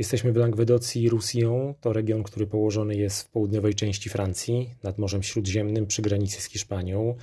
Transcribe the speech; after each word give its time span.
Jesteśmy 0.00 0.32
w 0.32 0.36
Langwedocji 0.36 1.08
Roussillon. 1.08 1.74
To 1.80 1.92
region, 1.92 2.22
który 2.22 2.46
położony 2.46 2.96
jest 2.96 3.22
w 3.22 3.28
południowej 3.28 3.74
części 3.74 4.08
Francji, 4.08 4.70
nad 4.82 4.98
Morzem 4.98 5.22
Śródziemnym, 5.22 5.86
przy 5.86 6.02
granicy 6.02 6.40
z 6.40 6.44
Hiszpanią. 6.44 7.14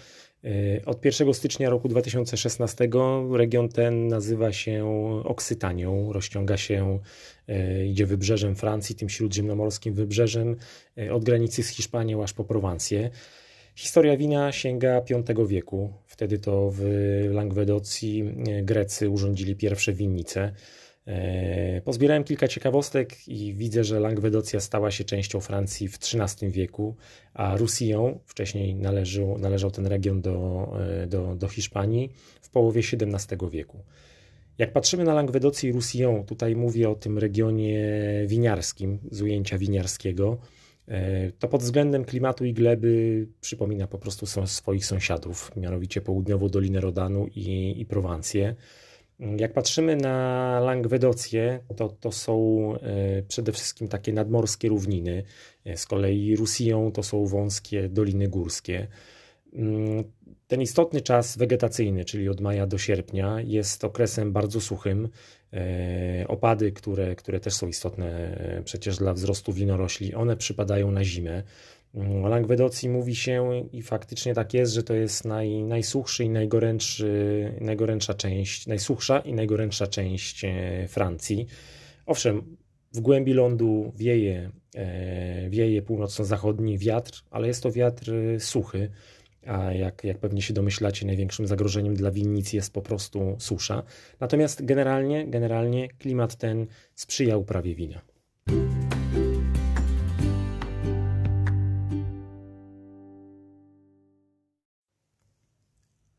E, 0.43 0.85
od 0.85 1.05
1 1.05 1.33
stycznia 1.33 1.69
roku 1.69 1.87
2016 1.87 2.89
region 3.31 3.69
ten 3.69 4.07
nazywa 4.07 4.51
się 4.51 4.85
Oksytanią. 5.23 6.13
Rozciąga 6.13 6.57
się, 6.57 6.99
e, 7.47 7.85
idzie 7.85 8.05
wybrzeżem 8.05 8.55
Francji, 8.55 8.95
tym 8.95 9.09
śródziemnomorskim 9.09 9.93
wybrzeżem, 9.93 10.55
e, 10.97 11.13
od 11.13 11.23
granicy 11.23 11.63
z 11.63 11.69
Hiszpanią 11.69 12.23
aż 12.23 12.33
po 12.33 12.43
Prowancję. 12.43 13.09
Historia 13.75 14.17
wina 14.17 14.51
sięga 14.51 15.01
V 15.27 15.47
wieku. 15.47 15.93
Wtedy 16.05 16.39
to 16.39 16.71
w 16.73 16.81
Langwedocji 17.31 18.23
Grecy 18.63 19.09
urządzili 19.09 19.55
pierwsze 19.55 19.93
winnice. 19.93 20.53
E, 21.07 21.81
pozbierałem 21.85 22.23
kilka 22.23 22.47
ciekawostek 22.47 23.27
i 23.27 23.53
widzę, 23.53 23.83
że 23.83 23.99
Langwedocja 23.99 24.59
stała 24.59 24.91
się 24.91 25.03
częścią 25.03 25.39
Francji 25.39 25.87
w 25.87 25.95
XIII 25.95 26.51
wieku, 26.51 26.95
a 27.33 27.57
Roussillon, 27.57 28.19
wcześniej 28.25 28.75
należał, 28.75 29.71
ten 29.71 29.87
region 29.87 30.21
do, 30.21 30.67
e, 31.03 31.07
do, 31.07 31.35
do 31.35 31.47
Hiszpanii, 31.47 32.09
w 32.41 32.49
połowie 32.49 32.81
XVII 32.93 33.49
wieku. 33.51 33.79
Jak 34.57 34.73
patrzymy 34.73 35.03
na 35.03 35.13
Langwedocję 35.13 35.69
i 35.69 35.73
Roussillon, 35.73 36.23
tutaj 36.23 36.55
mówię 36.55 36.89
o 36.89 36.95
tym 36.95 37.17
regionie 37.17 37.83
winiarskim, 38.25 38.99
z 39.11 39.21
ujęcia 39.21 39.57
winiarskiego, 39.57 40.37
e, 40.87 41.31
to 41.31 41.47
pod 41.47 41.61
względem 41.61 42.05
klimatu 42.05 42.45
i 42.45 42.53
gleby 42.53 43.27
przypomina 43.41 43.87
po 43.87 43.97
prostu 43.97 44.25
swoich 44.45 44.85
sąsiadów, 44.85 45.51
mianowicie 45.55 46.01
południową 46.01 46.49
Dolinę 46.49 46.81
Rodanu 46.81 47.27
i, 47.27 47.75
i 47.81 47.85
Prowancję. 47.85 48.55
Jak 49.19 49.53
patrzymy 49.53 49.95
na 49.95 50.59
Langwedocję, 50.59 51.59
to, 51.75 51.89
to 51.89 52.11
są 52.11 52.73
e, 52.75 53.23
przede 53.23 53.51
wszystkim 53.51 53.87
takie 53.87 54.13
nadmorskie 54.13 54.69
równiny. 54.69 55.23
E, 55.65 55.77
z 55.77 55.85
kolei 55.85 56.35
Roussillon 56.35 56.91
to 56.91 57.03
są 57.03 57.25
wąskie 57.25 57.89
doliny 57.89 58.27
górskie. 58.27 58.87
Mm, 59.53 60.03
ten 60.47 60.61
istotny 60.61 61.01
czas 61.01 61.37
wegetacyjny, 61.37 62.05
czyli 62.05 62.29
od 62.29 62.41
maja 62.41 62.67
do 62.67 62.77
sierpnia, 62.77 63.41
jest 63.41 63.83
okresem 63.83 64.33
bardzo 64.33 64.61
suchym. 64.61 65.09
E, 65.53 66.25
opady, 66.27 66.71
które, 66.71 67.15
które 67.15 67.39
też 67.39 67.53
są 67.53 67.67
istotne 67.67 68.39
przecież 68.65 68.97
dla 68.97 69.13
wzrostu 69.13 69.53
winorośli, 69.53 70.15
one 70.15 70.37
przypadają 70.37 70.91
na 70.91 71.03
zimę. 71.03 71.43
O 72.23 72.27
Langwedocji 72.27 72.89
mówi 72.89 73.15
się 73.15 73.67
i 73.71 73.81
faktycznie 73.81 74.33
tak 74.33 74.53
jest, 74.53 74.73
że 74.73 74.83
to 74.83 74.93
jest 74.93 75.25
naj, 75.25 75.63
najsuchszy 75.63 76.23
i 76.23 76.29
najgorętszy, 76.29 77.53
najgorętsza 77.61 78.13
część, 78.13 78.67
najsuchsza 78.67 79.19
i 79.19 79.33
najgorętsza 79.33 79.87
część 79.87 80.45
e, 80.45 80.87
Francji. 80.87 81.47
Owszem, 82.05 82.57
w 82.93 82.99
głębi 82.99 83.33
lądu 83.33 83.93
wieje, 83.95 84.51
e, 84.75 85.49
wieje 85.49 85.81
północno-zachodni 85.81 86.77
wiatr, 86.77 87.23
ale 87.31 87.47
jest 87.47 87.63
to 87.63 87.71
wiatr 87.71 88.13
e, 88.13 88.39
suchy, 88.39 88.89
a 89.45 89.73
jak, 89.73 90.03
jak 90.03 90.17
pewnie 90.17 90.41
się 90.41 90.53
domyślacie, 90.53 91.05
największym 91.05 91.47
zagrożeniem 91.47 91.95
dla 91.95 92.11
winnic 92.11 92.53
jest 92.53 92.73
po 92.73 92.81
prostu 92.81 93.35
susza. 93.39 93.83
Natomiast 94.19 94.65
generalnie, 94.65 95.27
generalnie 95.27 95.89
klimat 95.89 96.35
ten 96.35 96.67
sprzyja 96.95 97.37
uprawie 97.37 97.75
wina. 97.75 98.01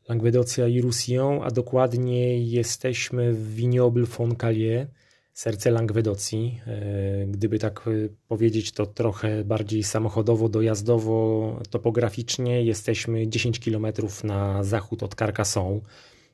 Langwedocja 0.09 0.67
i 0.67 0.81
Roussillon, 0.81 1.39
a 1.43 1.51
dokładniej 1.51 2.49
jesteśmy 2.51 3.33
w 3.33 3.55
Vignoble 3.55 4.05
Foncalier, 4.05 4.87
serce 5.33 5.71
Langwedocji. 5.71 6.61
E, 6.67 7.25
gdyby 7.27 7.59
tak 7.59 7.87
e, 7.87 8.09
powiedzieć, 8.27 8.71
to 8.71 8.85
trochę 8.85 9.43
bardziej 9.43 9.83
samochodowo, 9.83 10.49
dojazdowo, 10.49 11.59
topograficznie 11.69 12.63
jesteśmy 12.63 13.27
10 13.27 13.59
km 13.59 13.87
na 14.23 14.63
zachód 14.63 15.03
od 15.03 15.15
Carcassonne. 15.15 15.79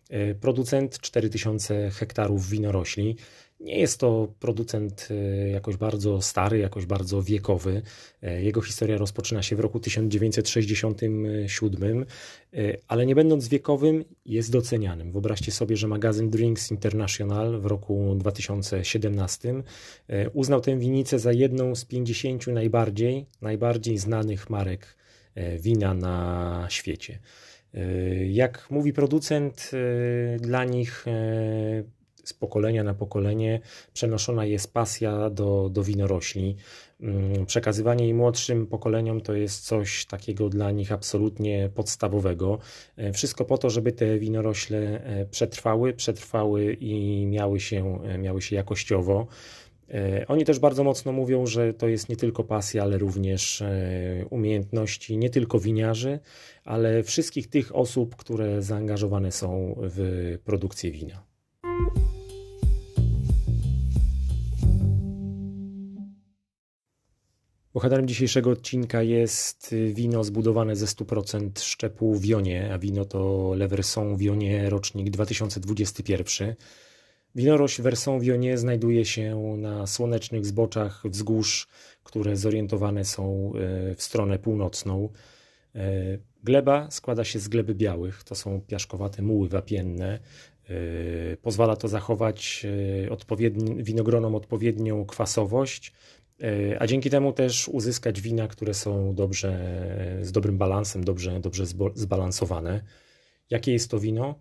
E, 0.09 0.35
producent 0.35 0.99
4000 0.99 1.89
hektarów 1.89 2.49
winorośli. 2.49 3.15
Nie 3.65 3.79
jest 3.79 3.99
to 3.99 4.33
producent 4.39 5.07
e, 5.11 5.15
jakoś 5.49 5.77
bardzo 5.77 6.21
stary, 6.21 6.57
jakoś 6.57 6.85
bardzo 6.85 7.21
wiekowy. 7.21 7.81
E, 8.21 8.43
jego 8.43 8.61
historia 8.61 8.97
rozpoczyna 8.97 9.43
się 9.43 9.55
w 9.55 9.59
roku 9.59 9.79
1967, 9.79 12.05
ale 12.87 13.05
nie 13.05 13.15
będąc 13.15 13.47
wiekowym, 13.47 14.05
jest 14.25 14.51
docenianym. 14.51 15.11
Wyobraźcie 15.11 15.51
sobie, 15.51 15.77
że 15.77 15.87
magazyn 15.87 16.29
Drinks 16.29 16.71
International 16.71 17.61
w 17.61 17.65
roku 17.65 18.15
2017 18.17 19.53
uznał 20.33 20.61
tę 20.61 20.77
winicę 20.77 21.19
za 21.19 21.31
jedną 21.31 21.75
z 21.75 21.85
50 21.85 22.47
najbardziej, 22.47 23.25
najbardziej 23.41 23.97
znanych 23.97 24.49
marek 24.49 24.95
wina 25.59 25.93
na 25.93 26.67
świecie. 26.69 27.19
Jak 28.27 28.67
mówi 28.69 28.93
producent, 28.93 29.71
e, 29.73 30.39
dla 30.39 30.65
nich 30.65 31.07
e, 31.07 31.83
z 32.25 32.33
pokolenia 32.33 32.83
na 32.83 32.93
pokolenie 32.93 33.59
przenoszona 33.93 34.45
jest 34.45 34.73
pasja 34.73 35.29
do, 35.29 35.69
do 35.69 35.83
winorośli. 35.83 36.55
Mm, 37.01 37.45
przekazywanie 37.45 38.03
jej 38.03 38.13
młodszym 38.13 38.67
pokoleniom 38.67 39.21
to 39.21 39.33
jest 39.33 39.65
coś 39.65 40.05
takiego 40.05 40.49
dla 40.49 40.71
nich 40.71 40.91
absolutnie 40.91 41.69
podstawowego. 41.75 42.59
E, 42.97 43.13
wszystko 43.13 43.45
po 43.45 43.57
to, 43.57 43.69
żeby 43.69 43.91
te 43.91 44.19
winorośle 44.19 45.01
przetrwały, 45.31 45.93
przetrwały 45.93 46.73
i 46.73 47.25
miały 47.25 47.59
się, 47.59 47.99
miały 48.17 48.41
się 48.41 48.55
jakościowo. 48.55 49.27
E, 49.89 50.27
oni 50.27 50.45
też 50.45 50.59
bardzo 50.59 50.83
mocno 50.83 51.11
mówią, 51.11 51.45
że 51.45 51.73
to 51.73 51.87
jest 51.87 52.09
nie 52.09 52.15
tylko 52.15 52.43
pasja, 52.43 52.83
ale 52.83 52.97
również 52.97 53.61
e, 53.61 54.25
umiejętności 54.29 55.17
nie 55.17 55.29
tylko 55.29 55.59
winiarzy, 55.59 56.19
ale 56.63 57.03
wszystkich 57.03 57.47
tych 57.47 57.75
osób, 57.75 58.15
które 58.15 58.61
zaangażowane 58.61 59.31
są 59.31 59.75
w 59.77 60.37
produkcję 60.43 60.91
wina. 60.91 61.34
Bohaterem 67.75 68.07
dzisiejszego 68.07 68.49
odcinka 68.49 69.01
jest 69.01 69.75
wino 69.93 70.23
zbudowane 70.23 70.75
ze 70.75 70.85
100% 70.85 71.59
szczepu 71.59 72.19
Wionie, 72.19 72.73
a 72.73 72.77
wino 72.77 73.05
to 73.05 73.53
Leverson 73.57 74.17
Wionie 74.17 74.69
rocznik 74.69 75.09
2021. 75.09 76.55
Winorośl 77.35 77.83
Versant-Vionnet 77.83 78.57
znajduje 78.57 79.05
się 79.05 79.55
na 79.57 79.87
słonecznych 79.87 80.45
zboczach 80.45 81.01
wzgórz, 81.05 81.67
które 82.03 82.37
zorientowane 82.37 83.05
są 83.05 83.53
e, 83.55 83.95
w 83.95 84.03
stronę 84.03 84.39
północną. 84.39 85.09
E, 85.75 85.81
gleba 86.43 86.91
składa 86.91 87.23
się 87.23 87.39
z 87.39 87.47
gleby 87.47 87.75
białych, 87.75 88.23
to 88.23 88.35
są 88.35 88.61
piaszkowate 88.67 89.21
muły 89.21 89.49
wapienne. 89.49 90.19
Pozwala 91.41 91.75
to 91.75 91.87
zachować 91.87 92.65
odpowiedni, 93.09 93.83
winogronom 93.83 94.35
odpowiednią 94.35 95.05
kwasowość, 95.05 95.93
a 96.79 96.87
dzięki 96.87 97.09
temu 97.09 97.33
też 97.33 97.67
uzyskać 97.67 98.21
wina, 98.21 98.47
które 98.47 98.73
są 98.73 99.15
dobrze, 99.15 99.59
z 100.21 100.31
dobrym 100.31 100.57
balansem, 100.57 101.03
dobrze, 101.03 101.39
dobrze 101.39 101.65
zbalansowane. 101.95 102.81
Jakie 103.49 103.73
jest 103.73 103.91
to 103.91 103.99
wino? 103.99 104.35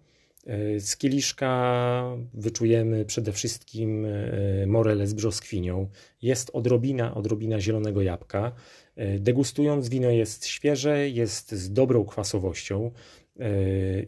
E, 0.47 0.81
z 0.81 0.97
kieliszka 0.97 2.17
wyczujemy 2.35 3.05
przede 3.05 3.33
wszystkim 3.33 4.05
e, 4.05 4.67
morele 4.67 5.07
z 5.07 5.15
brzoskwinią. 5.15 5.89
Jest 6.23 6.51
odrobina, 6.53 7.15
odrobina 7.15 7.61
zielonego 7.61 8.03
jabłka. 8.03 8.53
E, 8.97 9.19
degustując 9.19 9.89
wino 9.89 10.11
jest 10.11 10.47
świeże, 10.47 11.09
jest 11.11 11.53
z 11.53 11.73
dobrą 11.73 12.05
kwasowością. 12.05 12.91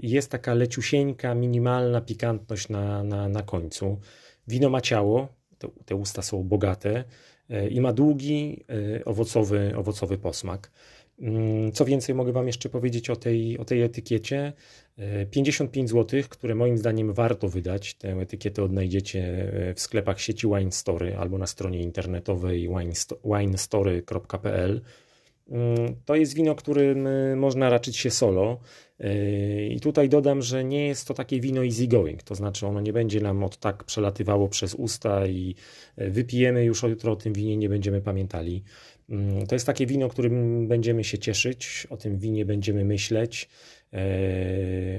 Jest 0.02 0.30
taka 0.30 0.54
leciusieńka, 0.54 1.34
minimalna 1.34 2.00
pikantność 2.00 2.68
na, 2.68 3.04
na, 3.04 3.28
na 3.28 3.42
końcu. 3.42 4.00
Wino 4.48 4.70
ma 4.70 4.80
ciało, 4.80 5.28
te, 5.58 5.68
te 5.84 5.94
usta 5.94 6.22
są 6.22 6.44
bogate 6.44 7.04
i 7.70 7.80
ma 7.80 7.92
długi, 7.92 8.64
owocowy, 9.04 9.72
owocowy 9.76 10.18
posmak. 10.18 10.70
Mm, 11.20 11.72
co 11.72 11.84
więcej, 11.84 12.14
mogę 12.14 12.32
Wam 12.32 12.46
jeszcze 12.46 12.68
powiedzieć 12.68 13.10
o 13.10 13.16
tej, 13.16 13.58
o 13.58 13.64
tej 13.64 13.82
etykiecie. 13.82 14.52
55 15.30 15.90
zł, 15.90 16.20
które 16.28 16.54
moim 16.54 16.78
zdaniem 16.78 17.12
warto 17.12 17.48
wydać. 17.48 17.94
Tę 17.94 18.12
etykietę 18.12 18.62
odnajdziecie 18.62 19.52
e, 19.52 19.74
w 19.74 19.80
sklepach 19.80 20.20
sieci 20.20 20.46
Wine 20.46 20.72
Story 20.72 21.16
albo 21.16 21.38
na 21.38 21.46
stronie 21.46 21.82
internetowej 21.82 22.68
winestory.pl. 23.24 24.80
Mm, 25.50 25.96
to 26.04 26.14
jest 26.14 26.34
wino, 26.34 26.54
którym 26.54 27.06
e, 27.06 27.36
można 27.36 27.70
raczyć 27.70 27.96
się 27.96 28.10
solo. 28.10 28.60
E, 29.00 29.66
I 29.66 29.80
tutaj 29.80 30.08
dodam, 30.08 30.42
że 30.42 30.64
nie 30.64 30.86
jest 30.86 31.08
to 31.08 31.14
takie 31.14 31.40
wino 31.40 31.64
easy 31.64 31.86
going, 31.86 32.22
to 32.22 32.34
znaczy 32.34 32.66
ono 32.66 32.80
nie 32.80 32.92
będzie 32.92 33.20
nam 33.20 33.44
od 33.44 33.56
tak 33.56 33.84
przelatywało 33.84 34.48
przez 34.48 34.74
usta 34.74 35.26
i 35.26 35.54
wypijemy 35.96 36.64
już 36.64 36.82
jutro 36.82 37.12
o 37.12 37.16
tym 37.16 37.32
winie, 37.32 37.56
nie 37.56 37.68
będziemy 37.68 38.00
pamiętali. 38.00 38.62
Mm, 39.10 39.46
to 39.46 39.54
jest 39.54 39.66
takie 39.66 39.86
wino, 39.86 40.08
którym 40.08 40.68
będziemy 40.68 41.04
się 41.04 41.18
cieszyć, 41.18 41.86
o 41.90 41.96
tym 41.96 42.18
winie 42.18 42.44
będziemy 42.44 42.84
myśleć. 42.84 43.48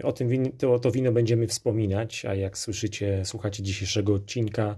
O 0.04 0.12
tym 0.12 0.30
win, 0.30 0.52
to, 0.52 0.80
to 0.80 0.92
wino 0.92 1.12
będziemy 1.12 1.48
wspominać, 1.48 2.26
a 2.26 2.36
jak 2.36 2.58
słyszycie, 2.58 3.22
słuchacie 3.26 3.64
dzisiejszego 3.64 4.14
odcinka, 4.14 4.76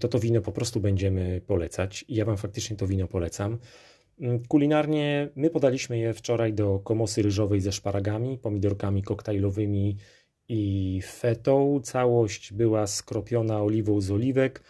to 0.00 0.08
to 0.08 0.18
wino 0.18 0.40
po 0.40 0.52
prostu 0.52 0.80
będziemy 0.80 1.40
polecać. 1.46 2.04
I 2.08 2.14
ja 2.14 2.24
Wam 2.24 2.36
faktycznie 2.36 2.76
to 2.76 2.86
wino 2.86 3.06
polecam. 3.06 3.58
Mm, 4.20 4.40
kulinarnie 4.48 5.28
my 5.36 5.50
podaliśmy 5.50 5.98
je 5.98 6.14
wczoraj 6.14 6.52
do 6.52 6.78
komosy 6.78 7.22
ryżowej 7.22 7.60
ze 7.60 7.72
szparagami, 7.72 8.38
pomidorkami 8.38 9.02
koktajlowymi 9.02 9.96
i 10.48 11.00
fetą. 11.04 11.80
Całość 11.82 12.52
była 12.52 12.86
skropiona 12.86 13.62
oliwą 13.62 14.00
z 14.00 14.10
oliwek 14.10 14.62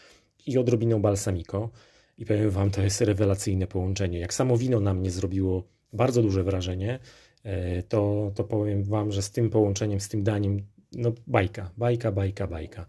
i 0.46 0.58
odrobiną 0.58 1.02
balsamico. 1.02 1.70
I 2.18 2.26
powiem 2.26 2.50
Wam, 2.50 2.70
to 2.70 2.82
jest 2.82 3.00
rewelacyjne 3.00 3.66
połączenie. 3.66 4.18
Jak 4.18 4.34
samo 4.34 4.56
wino 4.56 4.80
na 4.80 4.94
mnie 4.94 5.10
zrobiło 5.10 5.64
bardzo 5.92 6.22
duże 6.22 6.44
wrażenie, 6.44 6.98
e, 7.42 7.82
to, 7.82 8.32
to 8.34 8.44
powiem 8.44 8.84
Wam, 8.84 9.12
że 9.12 9.22
z 9.22 9.30
tym 9.30 9.50
połączeniem, 9.50 10.00
z 10.00 10.08
tym 10.08 10.22
daniem, 10.22 10.62
no 10.92 11.12
bajka, 11.26 11.70
bajka, 11.76 12.12
bajka, 12.12 12.46
bajka. 12.46 12.86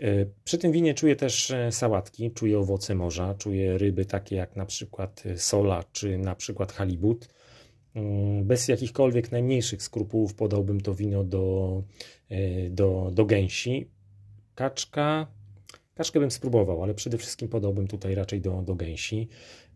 E, 0.00 0.26
przy 0.44 0.58
tym 0.58 0.72
winie 0.72 0.94
czuję 0.94 1.16
też 1.16 1.50
e, 1.50 1.72
sałatki, 1.72 2.30
czuję 2.30 2.58
owoce 2.58 2.94
morza, 2.94 3.34
czuję 3.34 3.78
ryby 3.78 4.04
takie 4.04 4.36
jak 4.36 4.56
na 4.56 4.66
przykład 4.66 5.22
sola 5.36 5.84
czy 5.92 6.18
na 6.18 6.34
przykład 6.34 6.72
halibut. 6.72 7.28
Mm, 7.94 8.44
bez 8.44 8.68
jakichkolwiek 8.68 9.32
najmniejszych 9.32 9.82
skrupułów 9.82 10.34
podałbym 10.34 10.80
to 10.80 10.94
wino 10.94 11.24
do, 11.24 11.82
do, 12.70 13.10
do 13.12 13.24
gęsi. 13.24 13.88
Kaczka, 14.54 15.26
kaczkę 15.94 16.20
bym 16.20 16.30
spróbował, 16.30 16.82
ale 16.82 16.94
przede 16.94 17.18
wszystkim 17.18 17.48
podałbym 17.48 17.86
tutaj 17.88 18.14
raczej 18.14 18.40
do, 18.40 18.62
do 18.62 18.74
gęsi. 18.74 19.28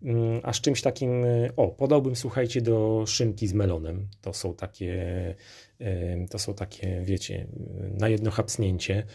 Mm, 0.02 0.40
a 0.42 0.52
z 0.52 0.60
czymś 0.60 0.82
takim, 0.82 1.10
o, 1.56 1.68
podałbym, 1.68 2.16
słuchajcie, 2.16 2.60
do 2.60 3.04
szynki 3.06 3.48
z 3.48 3.52
melonem. 3.52 4.08
To 4.20 4.32
są 4.32 4.54
takie, 4.54 5.34
to 6.30 6.38
są 6.38 6.54
takie, 6.54 7.02
wiecie, 7.04 7.46
na 7.98 8.08
jedno 8.08 8.30
chapsnięcie. 8.30 9.06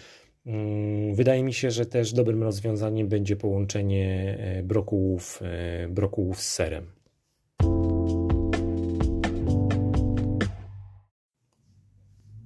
Mm, 0.46 1.16
wydaje 1.16 1.44
mi 1.44 1.54
się, 1.54 1.72
że 1.72 1.86
też 1.86 2.14
dobrym 2.14 2.44
rozwiązaniem 2.44 3.08
będzie 3.08 3.36
połączenie 3.36 4.38
e, 4.40 4.64
brokułów, 4.64 5.40
e, 5.42 5.88
brokułów 5.88 6.42
z 6.42 6.54
serem. 6.54 6.92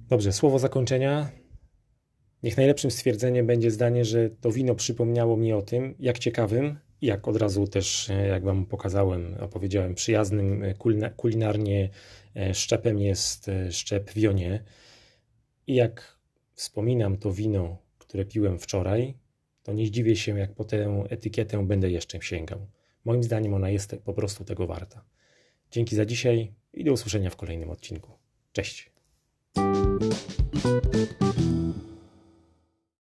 Dobrze, 0.08 0.32
słowo 0.32 0.58
zakończenia. 0.58 1.30
Niech 2.42 2.56
najlepszym 2.56 2.90
stwierdzeniem 2.90 3.46
będzie 3.46 3.70
zdanie, 3.70 4.04
że 4.04 4.30
to 4.30 4.50
wino 4.50 4.74
przypomniało 4.74 5.36
mi 5.36 5.52
o 5.52 5.62
tym, 5.62 5.94
jak 5.98 6.18
ciekawym, 6.18 6.78
jak 7.00 7.28
od 7.28 7.36
razu 7.36 7.66
też, 7.66 8.10
e, 8.10 8.26
jak 8.26 8.44
Wam 8.44 8.66
pokazałem, 8.66 9.36
opowiedziałem, 9.40 9.94
przyjaznym 9.94 10.64
kulinarnie 11.16 11.88
szczepem 12.52 13.00
jest 13.00 13.50
szczep 13.70 14.12
Wionie. 14.12 14.64
I 15.66 15.74
jak 15.74 16.18
wspominam 16.54 17.18
to 17.18 17.32
wino 17.32 17.85
które 18.08 18.24
piłem 18.24 18.58
wczoraj, 18.58 19.14
to 19.62 19.72
nie 19.72 19.86
zdziwię 19.86 20.16
się, 20.16 20.38
jak 20.38 20.54
po 20.54 20.64
tę 20.64 21.04
etykietę 21.08 21.66
będę 21.66 21.90
jeszcze 21.90 22.22
sięgał. 22.22 22.66
Moim 23.04 23.22
zdaniem 23.22 23.54
ona 23.54 23.70
jest 23.70 23.96
po 24.04 24.14
prostu 24.14 24.44
tego 24.44 24.66
warta. 24.66 25.04
Dzięki 25.70 25.96
za 25.96 26.06
dzisiaj 26.06 26.52
i 26.72 26.84
do 26.84 26.92
usłyszenia 26.92 27.30
w 27.30 27.36
kolejnym 27.36 27.70
odcinku. 27.70 28.12
Cześć. 28.52 28.92